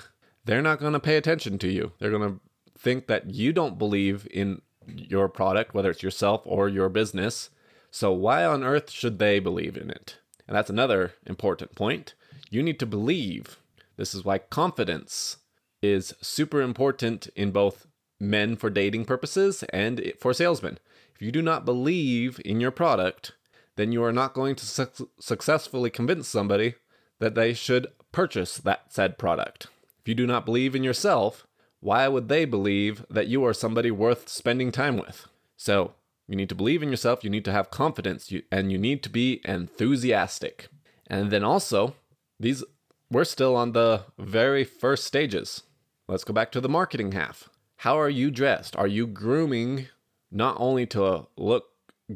they're 0.45 0.61
not 0.61 0.79
going 0.79 0.93
to 0.93 0.99
pay 1.01 1.17
attention 1.17 1.57
to 1.59 1.67
you. 1.67 1.91
They're 1.99 2.09
going 2.09 2.35
to 2.35 2.39
think 2.83 3.07
that 3.07 3.31
you 3.31 3.53
don't 3.53 3.79
believe 3.79 4.27
in 4.29 4.61
your 4.87 5.29
product, 5.29 5.73
whether 5.73 5.89
it's 5.89 6.03
yourself 6.03 6.41
or 6.45 6.67
your 6.67 6.89
business. 6.89 7.49
So, 7.89 8.11
why 8.11 8.43
on 8.43 8.63
earth 8.63 8.91
should 8.91 9.17
they 9.17 9.39
believe 9.39 9.77
in 9.77 9.89
it? 9.89 10.17
And 10.47 10.55
that's 10.55 10.69
another 10.69 11.13
important 11.25 11.75
point. 11.75 12.13
You 12.49 12.61
need 12.61 12.79
to 12.79 12.85
believe. 12.85 13.59
This 13.95 14.13
is 14.13 14.25
why 14.25 14.39
confidence 14.39 15.37
is 15.81 16.13
super 16.21 16.61
important 16.61 17.27
in 17.35 17.51
both 17.51 17.87
men 18.19 18.55
for 18.55 18.69
dating 18.69 19.05
purposes 19.05 19.63
and 19.71 20.13
for 20.19 20.33
salesmen. 20.33 20.79
If 21.15 21.21
you 21.21 21.31
do 21.31 21.41
not 21.41 21.65
believe 21.65 22.41
in 22.43 22.59
your 22.59 22.71
product, 22.71 23.33
then 23.75 23.91
you 23.91 24.03
are 24.03 24.13
not 24.13 24.33
going 24.33 24.55
to 24.55 24.65
su- 24.65 25.09
successfully 25.19 25.89
convince 25.89 26.27
somebody 26.27 26.75
that 27.19 27.35
they 27.35 27.53
should 27.53 27.87
purchase 28.11 28.57
that 28.57 28.93
said 28.93 29.17
product. 29.17 29.67
If 29.99 30.07
you 30.07 30.15
do 30.15 30.27
not 30.27 30.45
believe 30.45 30.75
in 30.75 30.83
yourself, 30.83 31.47
why 31.83 32.07
would 32.07 32.29
they 32.29 32.45
believe 32.45 33.05
that 33.09 33.27
you 33.27 33.45
are 33.45 33.53
somebody 33.53 33.91
worth 33.91 34.29
spending 34.29 34.71
time 34.71 34.95
with? 34.95 35.27
So, 35.57 35.95
you 36.29 36.37
need 36.37 36.47
to 36.47 36.55
believe 36.55 36.81
in 36.81 36.89
yourself, 36.89 37.25
you 37.25 37.29
need 37.29 37.43
to 37.43 37.51
have 37.51 37.69
confidence, 37.69 38.31
and 38.49 38.71
you 38.71 38.77
need 38.77 39.03
to 39.03 39.09
be 39.09 39.41
enthusiastic. 39.43 40.69
And 41.07 41.29
then 41.29 41.43
also, 41.43 41.95
these 42.39 42.63
we're 43.11 43.25
still 43.25 43.57
on 43.57 43.73
the 43.73 44.05
very 44.17 44.63
first 44.63 45.03
stages. 45.03 45.63
Let's 46.07 46.23
go 46.23 46.33
back 46.33 46.53
to 46.53 46.61
the 46.61 46.69
marketing 46.69 47.11
half. 47.11 47.49
How 47.77 47.99
are 47.99 48.09
you 48.09 48.31
dressed? 48.31 48.77
Are 48.77 48.87
you 48.87 49.05
grooming 49.05 49.87
not 50.31 50.55
only 50.59 50.85
to 50.87 51.27
look 51.35 51.65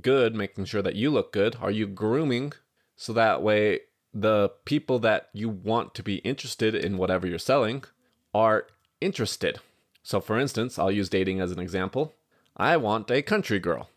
good, 0.01 0.33
making 0.33 0.65
sure 0.65 0.81
that 0.81 0.95
you 0.95 1.09
look 1.09 1.33
good, 1.33 1.57
are 1.61 1.71
you 1.71 1.87
grooming 1.87 2.53
so 2.95 3.11
that 3.13 3.43
way 3.43 3.81
the 4.13 4.49
people 4.63 4.97
that 4.99 5.29
you 5.33 5.49
want 5.49 5.93
to 5.95 6.03
be 6.03 6.15
interested 6.19 6.73
in 6.73 6.97
whatever 6.97 7.27
you're 7.27 7.37
selling 7.37 7.83
are 8.33 8.67
interested? 9.01 9.59
So, 10.03 10.19
for 10.19 10.39
instance, 10.39 10.79
I'll 10.79 10.91
use 10.91 11.09
dating 11.09 11.41
as 11.41 11.51
an 11.51 11.59
example. 11.59 12.15
I 12.55 12.77
want 12.77 13.11
a 13.11 13.21
country 13.21 13.59
girl. 13.59 13.89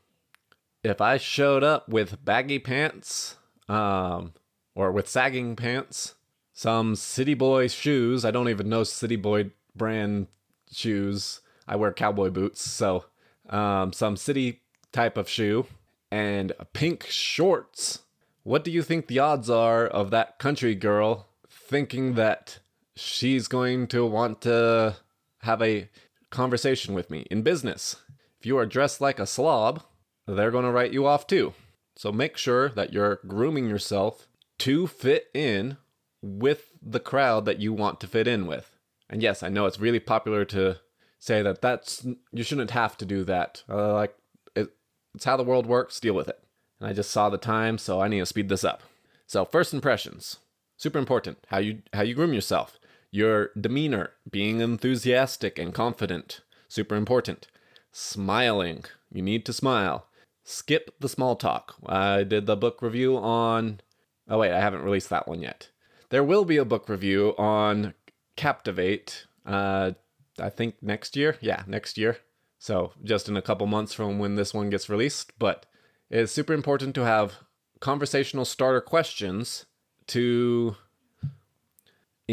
If 0.83 1.01
I 1.01 1.17
showed 1.17 1.63
up 1.63 1.89
with 1.89 2.25
baggy 2.25 2.59
pants, 2.59 3.37
um, 3.69 4.33
or 4.75 4.93
with 4.93 5.09
sagging 5.09 5.57
pants, 5.57 6.15
some 6.53 6.97
City 6.97 7.35
Boy 7.35 7.69
shoes, 7.69 8.25
I 8.25 8.31
don't 8.31 8.49
even 8.49 8.69
know 8.69 8.85
City 8.85 9.17
Boy 9.17 9.51
brand 9.75 10.27
shoes. 10.73 11.41
I 11.67 11.77
wear 11.77 11.93
cowboy 11.93 12.31
boots, 12.31 12.69
so 12.69 13.05
um, 13.49 13.93
some 13.93 14.17
city 14.17 14.63
type 14.93 15.17
of 15.17 15.29
shoe, 15.29 15.67
and 16.11 16.53
pink 16.73 17.07
shorts. 17.07 18.01
What 18.43 18.65
do 18.65 18.71
you 18.71 18.83
think 18.83 19.07
the 19.07 19.19
odds 19.19 19.49
are 19.51 19.87
of 19.87 20.11
that 20.11 20.39
country 20.39 20.75
girl 20.75 21.29
thinking 21.49 22.15
that 22.15 22.59
she's 22.97 23.49
going 23.49 23.87
to 23.89 24.07
want 24.07 24.43
to 24.43 24.97
have 25.43 25.63
a 25.63 25.89
conversation 26.31 26.95
with 26.95 27.11
me 27.11 27.27
in 27.31 27.43
business? 27.43 27.97
If 28.39 28.47
you 28.47 28.57
are 28.59 28.67
dressed 28.67 29.01
like 29.01 29.19
a 29.19 29.27
slob, 29.27 29.83
they're 30.27 30.51
going 30.51 30.65
to 30.65 30.71
write 30.71 30.93
you 30.93 31.07
off 31.07 31.27
too. 31.27 31.55
So 31.97 32.13
make 32.13 32.37
sure 32.37 32.71
that 32.71 32.93
you're 32.93 33.21
grooming 33.27 33.69
yourself 33.69 34.27
to 34.61 34.87
fit 34.87 35.27
in 35.35 35.77
with 36.23 36.71
the 36.83 37.01
crowd 37.01 37.45
that 37.45 37.61
you 37.61 37.73
want 37.73 38.01
to 38.01 38.07
fit 38.07 38.27
in 38.27 38.47
with. 38.47 38.75
And 39.09 39.23
yes, 39.23 39.43
I 39.43 39.49
know 39.49 39.67
it's 39.67 39.81
really 39.81 40.01
popular 40.01 40.45
to 40.47 40.79
say 41.19 41.43
that 41.43 41.61
that's 41.61 42.07
you 42.33 42.43
shouldn't 42.43 42.71
have 42.71 42.97
to 42.99 43.05
do 43.05 43.25
that. 43.25 43.63
Uh, 43.69 43.93
like 43.93 44.15
it, 44.57 44.71
it's 45.15 45.25
how 45.25 45.37
the 45.37 45.45
world 45.45 45.67
works. 45.67 46.01
Deal 46.01 46.15
with 46.15 46.29
it. 46.29 46.43
And 46.81 46.89
I 46.89 46.95
just 46.95 47.11
saw 47.11 47.29
the 47.29 47.39
time, 47.39 47.77
so 47.77 48.01
I 48.01 48.09
need 48.09 48.21
to 48.21 48.27
speed 48.27 48.49
this 48.49 48.65
up. 48.65 48.83
So 49.27 49.45
first 49.45 49.75
impressions, 49.75 50.39
super 50.79 50.99
important. 50.99 51.39
How 51.49 51.59
you 51.59 51.83
how 51.93 52.03
you 52.03 52.15
groom 52.15 52.33
yourself, 52.33 52.80
your 53.11 53.51
demeanor, 53.59 54.11
being 54.31 54.61
enthusiastic 54.61 55.59
and 55.59 55.75
confident, 55.75 56.41
super 56.69 56.97
important. 56.97 57.49
Smiling, 57.93 58.85
you 59.13 59.23
need 59.23 59.45
to 59.47 59.53
smile. 59.53 60.07
Skip 60.45 60.95
the 61.01 61.09
small 61.09 61.37
talk. 61.37 61.77
I 61.87 62.25
did 62.25 62.47
the 62.47 62.57
book 62.57 62.83
review 62.83 63.17
on. 63.17 63.81
Oh 64.29 64.39
wait, 64.39 64.53
I 64.53 64.61
haven't 64.61 64.83
released 64.83 65.11
that 65.11 65.29
one 65.29 65.43
yet. 65.43 65.71
There 66.11 66.25
will 66.25 66.45
be 66.45 66.57
a 66.57 66.65
book 66.65 66.89
review 66.89 67.35
on 67.37 67.95
Captivate. 68.37 69.27
Uh, 69.45 69.93
I 70.39 70.51
think 70.51 70.77
next 70.83 71.17
year. 71.17 71.37
Yeah, 71.41 71.65
next 71.67 71.99
year. 71.99 72.19
So 72.59 72.93
just 73.03 73.29
in 73.29 73.37
a 73.37 73.43
couple 73.43 73.67
months 73.67 73.93
from 73.93 74.19
when 74.19 74.37
this 74.37 74.55
one 74.55 74.71
gets 74.71 74.89
released. 74.89 75.33
But 75.39 75.67
it's 76.11 76.33
super 76.33 76.53
important 76.53 76.95
to 76.97 77.05
have 77.05 77.35
conversational 77.81 78.45
starter 78.45 78.81
questions 78.81 79.67
to 80.09 80.77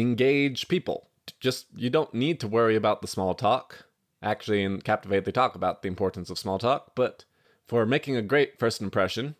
engage 0.00 0.68
people. 0.68 1.08
Just 1.40 1.66
you 1.76 1.90
don't 1.90 2.14
need 2.14 2.40
to 2.40 2.48
worry 2.48 2.76
about 2.76 3.02
the 3.02 3.08
small 3.08 3.34
talk. 3.34 3.86
Actually, 4.22 4.62
in 4.62 4.80
Captivate, 4.80 5.24
they 5.24 5.32
talk 5.32 5.54
about 5.54 5.82
the 5.82 5.88
importance 5.88 6.30
of 6.30 6.38
small 6.38 6.58
talk. 6.58 6.92
But 6.94 7.24
for 7.66 7.84
making 7.86 8.16
a 8.16 8.22
great 8.22 8.58
first 8.58 8.80
impression, 8.80 9.36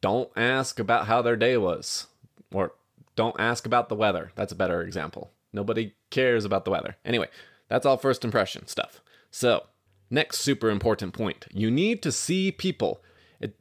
don't 0.00 0.30
ask 0.36 0.78
about 0.78 1.06
how 1.06 1.22
their 1.22 1.36
day 1.36 1.56
was, 1.56 2.06
or 2.52 2.74
don't 3.16 3.38
ask 3.38 3.66
about 3.66 3.88
the 3.88 3.96
weather. 3.96 4.32
That's 4.34 4.52
a 4.52 4.56
better 4.56 4.82
example. 4.82 5.30
Nobody 5.52 5.94
cares 6.10 6.44
about 6.44 6.64
the 6.64 6.70
weather. 6.70 6.96
Anyway, 7.04 7.28
that's 7.68 7.86
all 7.86 7.96
first 7.96 8.24
impression 8.24 8.66
stuff. 8.66 9.00
So, 9.30 9.64
next 10.10 10.40
super 10.40 10.70
important 10.70 11.12
point 11.14 11.46
you 11.52 11.70
need 11.70 12.02
to 12.02 12.12
see 12.12 12.52
people. 12.52 13.02
It, 13.40 13.56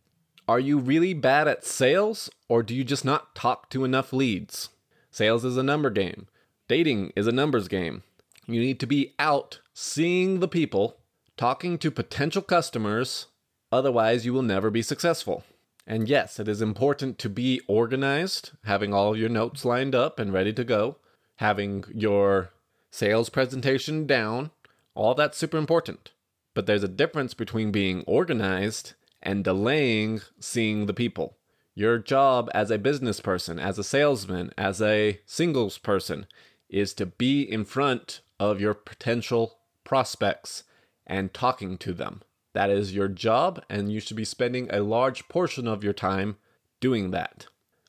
are 0.47 0.59
you 0.59 0.77
really 0.77 1.13
bad 1.13 1.47
at 1.47 1.65
sales, 1.65 2.29
or 2.49 2.61
do 2.61 2.75
you 2.75 2.83
just 2.83 3.05
not 3.05 3.33
talk 3.33 3.69
to 3.69 3.85
enough 3.85 4.11
leads? 4.11 4.69
Sales 5.13 5.45
is 5.45 5.57
a 5.57 5.63
number 5.63 5.91
game, 5.91 6.25
dating 6.67 7.13
is 7.15 7.27
a 7.27 7.31
numbers 7.31 7.67
game. 7.67 8.01
You 8.47 8.59
need 8.59 8.79
to 8.79 8.87
be 8.87 9.13
out 9.19 9.59
seeing 9.71 10.39
the 10.39 10.47
people, 10.47 10.97
talking 11.37 11.77
to 11.77 11.91
potential 11.91 12.41
customers, 12.41 13.27
otherwise, 13.71 14.25
you 14.25 14.33
will 14.33 14.41
never 14.41 14.71
be 14.71 14.81
successful. 14.81 15.43
And 15.85 16.09
yes, 16.09 16.39
it 16.39 16.47
is 16.47 16.63
important 16.63 17.19
to 17.19 17.29
be 17.29 17.61
organized, 17.67 18.53
having 18.63 18.91
all 18.91 19.15
your 19.15 19.29
notes 19.29 19.63
lined 19.63 19.93
up 19.93 20.17
and 20.17 20.33
ready 20.33 20.51
to 20.51 20.63
go, 20.63 20.97
having 21.35 21.83
your 21.93 22.49
sales 22.89 23.29
presentation 23.29 24.07
down, 24.07 24.49
all 24.95 25.13
that's 25.13 25.37
super 25.37 25.59
important. 25.59 26.09
But 26.55 26.65
there's 26.65 26.83
a 26.83 26.87
difference 26.87 27.35
between 27.35 27.71
being 27.71 28.03
organized 28.07 28.93
and 29.21 29.43
delaying 29.43 30.21
seeing 30.39 30.87
the 30.87 30.93
people. 30.93 31.37
Your 31.75 31.97
job 31.97 32.51
as 32.53 32.69
a 32.69 32.77
business 32.77 33.19
person, 33.19 33.57
as 33.57 33.79
a 33.79 33.83
salesman, 33.83 34.51
as 34.57 34.79
a 34.81 35.19
singles 35.25 35.79
person 35.79 36.27
is 36.69 36.93
to 36.95 37.07
be 37.07 37.41
in 37.41 37.65
front 37.65 38.21
of 38.39 38.61
your 38.61 38.75
potential 38.75 39.57
prospects 39.83 40.63
and 41.07 41.33
talking 41.33 41.77
to 41.79 41.93
them. 41.93 42.21
That 42.53 42.69
is 42.69 42.93
your 42.93 43.07
job, 43.07 43.63
and 43.69 43.91
you 43.91 43.99
should 43.99 44.17
be 44.17 44.25
spending 44.25 44.69
a 44.69 44.81
large 44.81 45.27
portion 45.27 45.67
of 45.67 45.83
your 45.83 45.93
time 45.93 46.37
doing 46.79 47.09
that. 47.11 47.47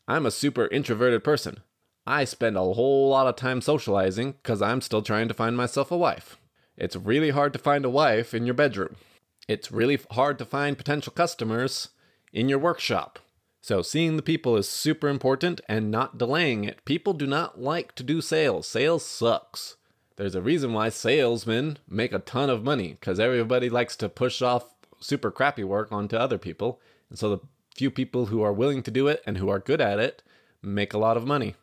I'm 0.09 0.25
a 0.25 0.31
super 0.31 0.67
introverted 0.69 1.23
person. 1.23 1.61
I 2.07 2.25
spend 2.25 2.57
a 2.57 2.61
whole 2.61 3.11
lot 3.11 3.27
of 3.27 3.37
time 3.37 3.61
socializing 3.61 4.33
because 4.33 4.63
I'm 4.63 4.81
still 4.81 5.03
trying 5.03 5.29
to 5.29 5.35
find 5.35 5.57
myself 5.57 5.91
a 5.91 5.97
wife. 5.97 6.39
It's 6.77 6.97
really 6.97 7.31
hard 7.31 7.53
to 7.53 7.59
find 7.59 7.85
a 7.85 7.91
wife 7.91 8.33
in 8.33 8.47
your 8.47 8.55
bedroom. 8.55 8.97
It's 9.47 9.71
really 9.71 9.99
hard 10.11 10.39
to 10.39 10.47
find 10.47 10.79
potential 10.79 11.13
customers 11.13 11.91
in 12.33 12.49
your 12.49 12.59
workshop. 12.59 13.19
So, 13.65 13.81
seeing 13.81 14.17
the 14.17 14.23
people 14.23 14.59
is 14.59 14.69
super 14.69 15.09
important 15.09 15.63
and 15.71 15.91
not 15.91 16.19
delaying 16.19 16.65
it. 16.65 16.85
People 16.85 17.15
do 17.15 17.27
not 17.27 17.63
like 17.63 17.95
to 17.95 18.03
do 18.03 18.21
sales. 18.21 18.69
Sales 18.69 19.07
sucks. 19.07 19.77
There's 20.17 20.35
a 20.35 20.43
reason 20.43 20.75
why 20.75 20.91
salesmen 20.91 21.79
make 21.89 22.13
a 22.13 22.19
ton 22.19 22.51
of 22.51 22.63
money 22.63 22.99
because 23.01 23.19
everybody 23.19 23.71
likes 23.71 23.97
to 23.97 24.11
push 24.11 24.43
off 24.43 24.75
super 25.01 25.31
crappy 25.31 25.65
work 25.65 25.91
onto 25.91 26.15
other 26.15 26.37
people. 26.37 26.79
And 27.09 27.19
so, 27.19 27.31
the 27.31 27.39
few 27.75 27.91
people 27.91 28.27
who 28.27 28.43
are 28.43 28.53
willing 28.53 28.83
to 28.83 28.91
do 28.91 29.09
it 29.09 29.23
and 29.25 29.39
who 29.39 29.49
are 29.49 29.61
good 29.61 29.81
at 29.81 29.99
it 29.99 30.23
make 30.61 30.93
a 30.93 30.99
lot 30.99 31.17
of 31.17 31.27
money. 31.27 31.55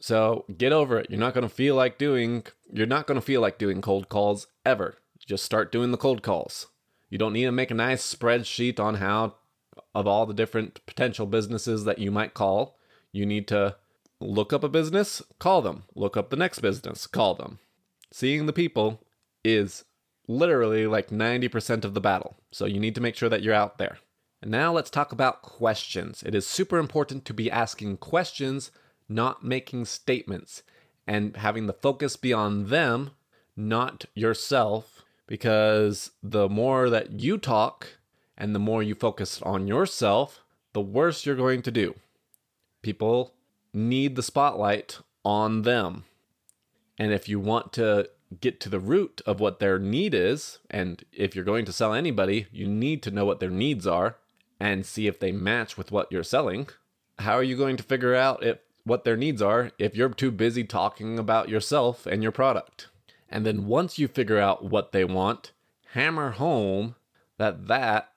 So, 0.00 0.46
get 0.56 0.72
over 0.72 0.98
it. 0.98 1.10
You're 1.10 1.20
not 1.20 1.34
going 1.34 1.46
to 1.46 1.54
feel 1.54 1.74
like 1.74 1.98
doing 1.98 2.46
you're 2.72 2.86
not 2.86 3.06
going 3.06 3.20
to 3.20 3.26
feel 3.26 3.42
like 3.42 3.58
doing 3.58 3.82
cold 3.82 4.08
calls 4.08 4.46
ever. 4.64 4.96
Just 5.18 5.44
start 5.44 5.72
doing 5.72 5.90
the 5.90 5.98
cold 5.98 6.22
calls. 6.22 6.68
You 7.10 7.18
don't 7.18 7.34
need 7.34 7.44
to 7.44 7.52
make 7.52 7.70
a 7.70 7.74
nice 7.74 8.14
spreadsheet 8.14 8.80
on 8.80 8.94
how 8.94 9.34
of 9.98 10.06
all 10.06 10.26
the 10.26 10.34
different 10.34 10.84
potential 10.86 11.26
businesses 11.26 11.84
that 11.84 11.98
you 11.98 12.12
might 12.12 12.32
call. 12.32 12.78
You 13.10 13.26
need 13.26 13.48
to 13.48 13.74
look 14.20 14.52
up 14.52 14.62
a 14.62 14.68
business, 14.68 15.20
call 15.40 15.60
them. 15.60 15.82
Look 15.96 16.16
up 16.16 16.30
the 16.30 16.36
next 16.36 16.60
business, 16.60 17.08
call 17.08 17.34
them. 17.34 17.58
Seeing 18.12 18.46
the 18.46 18.52
people 18.52 19.00
is 19.42 19.84
literally 20.28 20.86
like 20.86 21.08
90% 21.08 21.84
of 21.84 21.94
the 21.94 22.00
battle. 22.00 22.36
So 22.52 22.64
you 22.64 22.78
need 22.78 22.94
to 22.94 23.00
make 23.00 23.16
sure 23.16 23.28
that 23.28 23.42
you're 23.42 23.54
out 23.54 23.78
there. 23.78 23.98
And 24.40 24.52
now 24.52 24.72
let's 24.72 24.90
talk 24.90 25.10
about 25.10 25.42
questions. 25.42 26.22
It 26.24 26.32
is 26.32 26.46
super 26.46 26.78
important 26.78 27.24
to 27.24 27.34
be 27.34 27.50
asking 27.50 27.96
questions, 27.96 28.70
not 29.08 29.44
making 29.44 29.86
statements, 29.86 30.62
and 31.08 31.36
having 31.36 31.66
the 31.66 31.72
focus 31.72 32.14
be 32.16 32.32
on 32.32 32.68
them, 32.68 33.10
not 33.56 34.04
yourself, 34.14 35.02
because 35.26 36.12
the 36.22 36.48
more 36.48 36.88
that 36.88 37.10
you 37.18 37.36
talk, 37.36 37.97
and 38.38 38.54
the 38.54 38.60
more 38.60 38.82
you 38.82 38.94
focus 38.94 39.42
on 39.42 39.66
yourself, 39.66 40.40
the 40.72 40.80
worse 40.80 41.26
you're 41.26 41.34
going 41.34 41.60
to 41.62 41.72
do. 41.72 41.94
People 42.80 43.34
need 43.74 44.14
the 44.16 44.22
spotlight 44.22 45.00
on 45.24 45.62
them. 45.62 46.04
And 46.96 47.12
if 47.12 47.28
you 47.28 47.40
want 47.40 47.72
to 47.74 48.08
get 48.40 48.60
to 48.60 48.68
the 48.68 48.80
root 48.80 49.20
of 49.26 49.40
what 49.40 49.58
their 49.58 49.78
need 49.78 50.14
is, 50.14 50.58
and 50.70 51.04
if 51.12 51.34
you're 51.34 51.44
going 51.44 51.64
to 51.64 51.72
sell 51.72 51.92
anybody, 51.92 52.46
you 52.52 52.66
need 52.66 53.02
to 53.02 53.10
know 53.10 53.24
what 53.24 53.40
their 53.40 53.50
needs 53.50 53.86
are 53.86 54.16
and 54.60 54.86
see 54.86 55.06
if 55.06 55.18
they 55.18 55.32
match 55.32 55.76
with 55.76 55.90
what 55.90 56.10
you're 56.12 56.22
selling. 56.22 56.68
How 57.18 57.34
are 57.34 57.42
you 57.42 57.56
going 57.56 57.76
to 57.76 57.82
figure 57.82 58.14
out 58.14 58.44
if 58.44 58.58
what 58.84 59.04
their 59.04 59.16
needs 59.16 59.42
are 59.42 59.72
if 59.78 59.96
you're 59.96 60.08
too 60.10 60.30
busy 60.30 60.64
talking 60.64 61.18
about 61.18 61.48
yourself 61.48 62.06
and 62.06 62.22
your 62.22 62.32
product? 62.32 62.88
And 63.28 63.44
then 63.44 63.66
once 63.66 63.98
you 63.98 64.06
figure 64.06 64.38
out 64.38 64.64
what 64.64 64.92
they 64.92 65.04
want, 65.04 65.52
hammer 65.92 66.30
home 66.30 66.94
that 67.38 67.66
that 67.66 68.12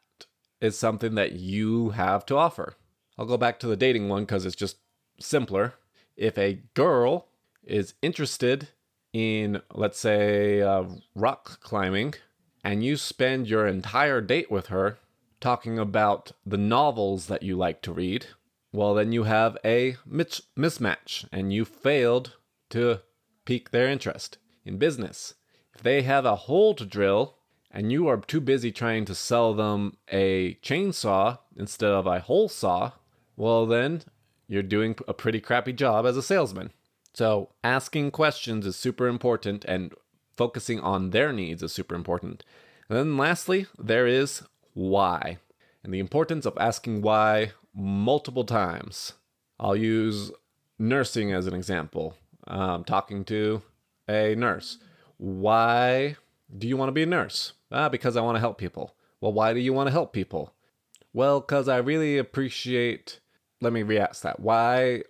is 0.62 0.78
something 0.78 1.16
that 1.16 1.34
you 1.34 1.90
have 1.90 2.26
to 2.28 2.38
offer. 2.38 2.76
I'll 3.18 3.26
go 3.26 3.38
back 3.38 3.60
to 3.60 3.68
the 3.68 3.76
dating 3.76 4.08
one 4.08 4.24
because 4.24 4.46
it's 4.46 4.56
just 4.56 4.78
simpler. 5.20 5.74
If 6.16 6.38
a 6.38 6.62
girl 6.74 7.28
is 7.64 7.96
interested 8.02 8.70
in, 9.14 9.62
let's 9.74 10.00
say, 10.00 10.62
uh, 10.62 10.86
rock 11.16 11.60
climbing, 11.62 12.16
and 12.64 12.84
you 12.84 12.96
spend 12.96 13.48
your 13.48 13.68
entire 13.68 14.22
date 14.22 14.52
with 14.52 14.68
her 14.68 15.00
talking 15.40 15.80
about 15.80 16.32
the 16.46 16.58
novels 16.58 17.28
that 17.28 17.44
you 17.44 17.58
like 17.58 17.82
to 17.82 17.92
read, 17.92 18.28
well, 18.72 18.94
then 18.94 19.12
you 19.12 19.24
have 19.24 19.58
a 19.66 19.98
mismatch 20.08 21.26
and 21.32 21.52
you 21.52 21.66
failed 21.66 22.36
to 22.70 23.02
pique 23.46 23.72
their 23.72 23.88
interest. 23.88 24.38
In 24.64 24.78
business, 24.78 25.34
if 25.74 25.82
they 25.82 26.04
have 26.04 26.26
a 26.26 26.36
hole 26.36 26.76
to 26.76 26.86
drill 26.86 27.38
and 27.72 27.92
you 27.92 28.08
are 28.08 28.18
too 28.18 28.42
busy 28.42 28.72
trying 28.72 29.06
to 29.06 29.16
sell 29.16 29.54
them 29.54 29.98
a 30.12 30.56
chainsaw 30.56 31.40
instead 31.56 31.92
of 31.92 32.06
a 32.06 32.20
hole 32.20 32.50
saw, 32.50 32.92
well, 33.36 33.66
then 33.66 34.04
you're 34.48 34.62
doing 34.62 34.96
a 35.08 35.14
pretty 35.14 35.40
crappy 35.40 35.74
job 35.74 36.06
as 36.06 36.18
a 36.18 36.22
salesman. 36.22 36.72
So, 37.14 37.50
asking 37.64 38.12
questions 38.12 38.66
is 38.66 38.76
super 38.76 39.08
important 39.08 39.66
and 39.66 39.94
focusing 40.36 40.80
on 40.80 41.10
their 41.10 41.34
needs 41.34 41.64
is 41.64 41.74
super 41.74 41.96
important. 41.96 42.44
And 42.90 42.98
then, 42.98 43.18
lastly, 43.18 43.68
there 43.78 44.08
is 44.08 44.44
why 44.74 45.38
and 45.84 45.94
the 45.94 46.00
importance 46.00 46.46
of 46.46 46.58
asking 46.58 47.02
why 47.02 47.52
multiple 47.74 48.44
times. 48.44 49.14
I'll 49.60 49.76
use 49.76 50.32
nursing 50.78 51.32
as 51.32 51.48
an 51.48 51.54
example. 51.54 52.16
Um, 52.48 52.84
talking 52.84 53.24
to 53.26 53.62
a 54.08 54.36
nurse. 54.36 54.78
Why 55.18 56.16
do 56.56 56.68
you 56.68 56.76
want 56.76 56.90
to 56.90 56.94
be 56.94 57.04
a 57.04 57.08
nurse? 57.08 57.54
Ah, 57.72 57.90
because 57.90 58.18
I 58.18 58.22
want 58.22 58.36
to 58.36 58.40
help 58.40 58.58
people. 58.58 58.96
Well, 59.20 59.34
why 59.34 59.54
do 59.54 59.60
you 59.60 59.74
want 59.74 59.88
to 59.88 59.92
help 59.92 60.14
people? 60.14 60.54
Well, 61.14 61.40
because 61.40 61.68
I 61.68 61.78
really 61.78 62.18
appreciate. 62.18 63.20
Let 63.62 63.74
me 63.74 63.84
re 63.84 64.00
ask 64.00 64.24
that. 64.24 64.40
Why 64.40 65.04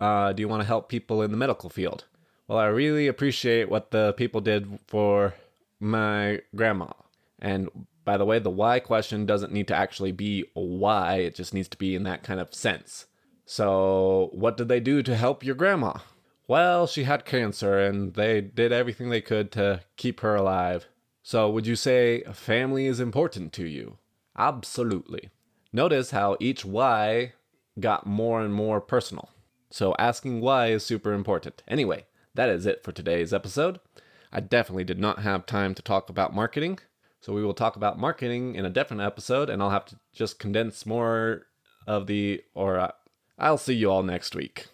uh, 0.00 0.32
do 0.32 0.40
you 0.40 0.48
want 0.48 0.62
to 0.62 0.66
help 0.66 0.88
people 0.88 1.22
in 1.22 1.30
the 1.30 1.36
medical 1.36 1.70
field? 1.70 2.04
Well, 2.46 2.58
I 2.58 2.66
really 2.66 3.06
appreciate 3.06 3.68
what 3.68 3.90
the 3.90 4.12
people 4.14 4.40
did 4.40 4.78
for 4.86 5.34
my 5.80 6.40
grandma. 6.54 6.88
And 7.38 7.68
by 8.04 8.16
the 8.16 8.24
way, 8.24 8.38
the 8.38 8.50
why 8.50 8.80
question 8.80 9.26
doesn't 9.26 9.52
need 9.52 9.68
to 9.68 9.74
actually 9.74 10.12
be 10.12 10.44
why, 10.52 11.16
it 11.16 11.34
just 11.34 11.54
needs 11.54 11.68
to 11.68 11.78
be 11.78 11.94
in 11.94 12.02
that 12.04 12.22
kind 12.22 12.40
of 12.40 12.54
sense. 12.54 13.06
So, 13.46 14.30
what 14.32 14.56
did 14.56 14.68
they 14.68 14.80
do 14.80 15.02
to 15.02 15.16
help 15.16 15.44
your 15.44 15.54
grandma? 15.54 15.98
Well, 16.46 16.86
she 16.86 17.04
had 17.04 17.24
cancer 17.24 17.78
and 17.78 18.14
they 18.14 18.40
did 18.40 18.72
everything 18.72 19.08
they 19.08 19.20
could 19.20 19.50
to 19.52 19.80
keep 19.96 20.20
her 20.20 20.34
alive. 20.34 20.86
So, 21.26 21.48
would 21.48 21.66
you 21.66 21.74
say 21.74 22.22
family 22.34 22.84
is 22.84 23.00
important 23.00 23.54
to 23.54 23.66
you? 23.66 23.96
Absolutely. 24.36 25.30
Notice 25.72 26.10
how 26.10 26.36
each 26.38 26.66
why 26.66 27.32
got 27.80 28.06
more 28.06 28.42
and 28.42 28.52
more 28.52 28.78
personal. 28.78 29.30
So, 29.70 29.94
asking 29.98 30.42
why 30.42 30.66
is 30.66 30.84
super 30.84 31.14
important. 31.14 31.62
Anyway, 31.66 32.04
that 32.34 32.50
is 32.50 32.66
it 32.66 32.84
for 32.84 32.92
today's 32.92 33.32
episode. 33.32 33.80
I 34.34 34.40
definitely 34.40 34.84
did 34.84 34.98
not 35.00 35.20
have 35.20 35.46
time 35.46 35.74
to 35.74 35.80
talk 35.82 36.10
about 36.10 36.34
marketing. 36.34 36.80
So, 37.22 37.32
we 37.32 37.42
will 37.42 37.54
talk 37.54 37.74
about 37.74 37.98
marketing 37.98 38.54
in 38.54 38.66
a 38.66 38.70
different 38.70 39.00
episode, 39.00 39.48
and 39.48 39.62
I'll 39.62 39.70
have 39.70 39.86
to 39.86 39.96
just 40.12 40.38
condense 40.38 40.84
more 40.84 41.46
of 41.86 42.06
the, 42.06 42.42
or 42.52 42.78
uh, 42.78 42.92
I'll 43.38 43.56
see 43.56 43.74
you 43.74 43.90
all 43.90 44.02
next 44.02 44.36
week. 44.36 44.66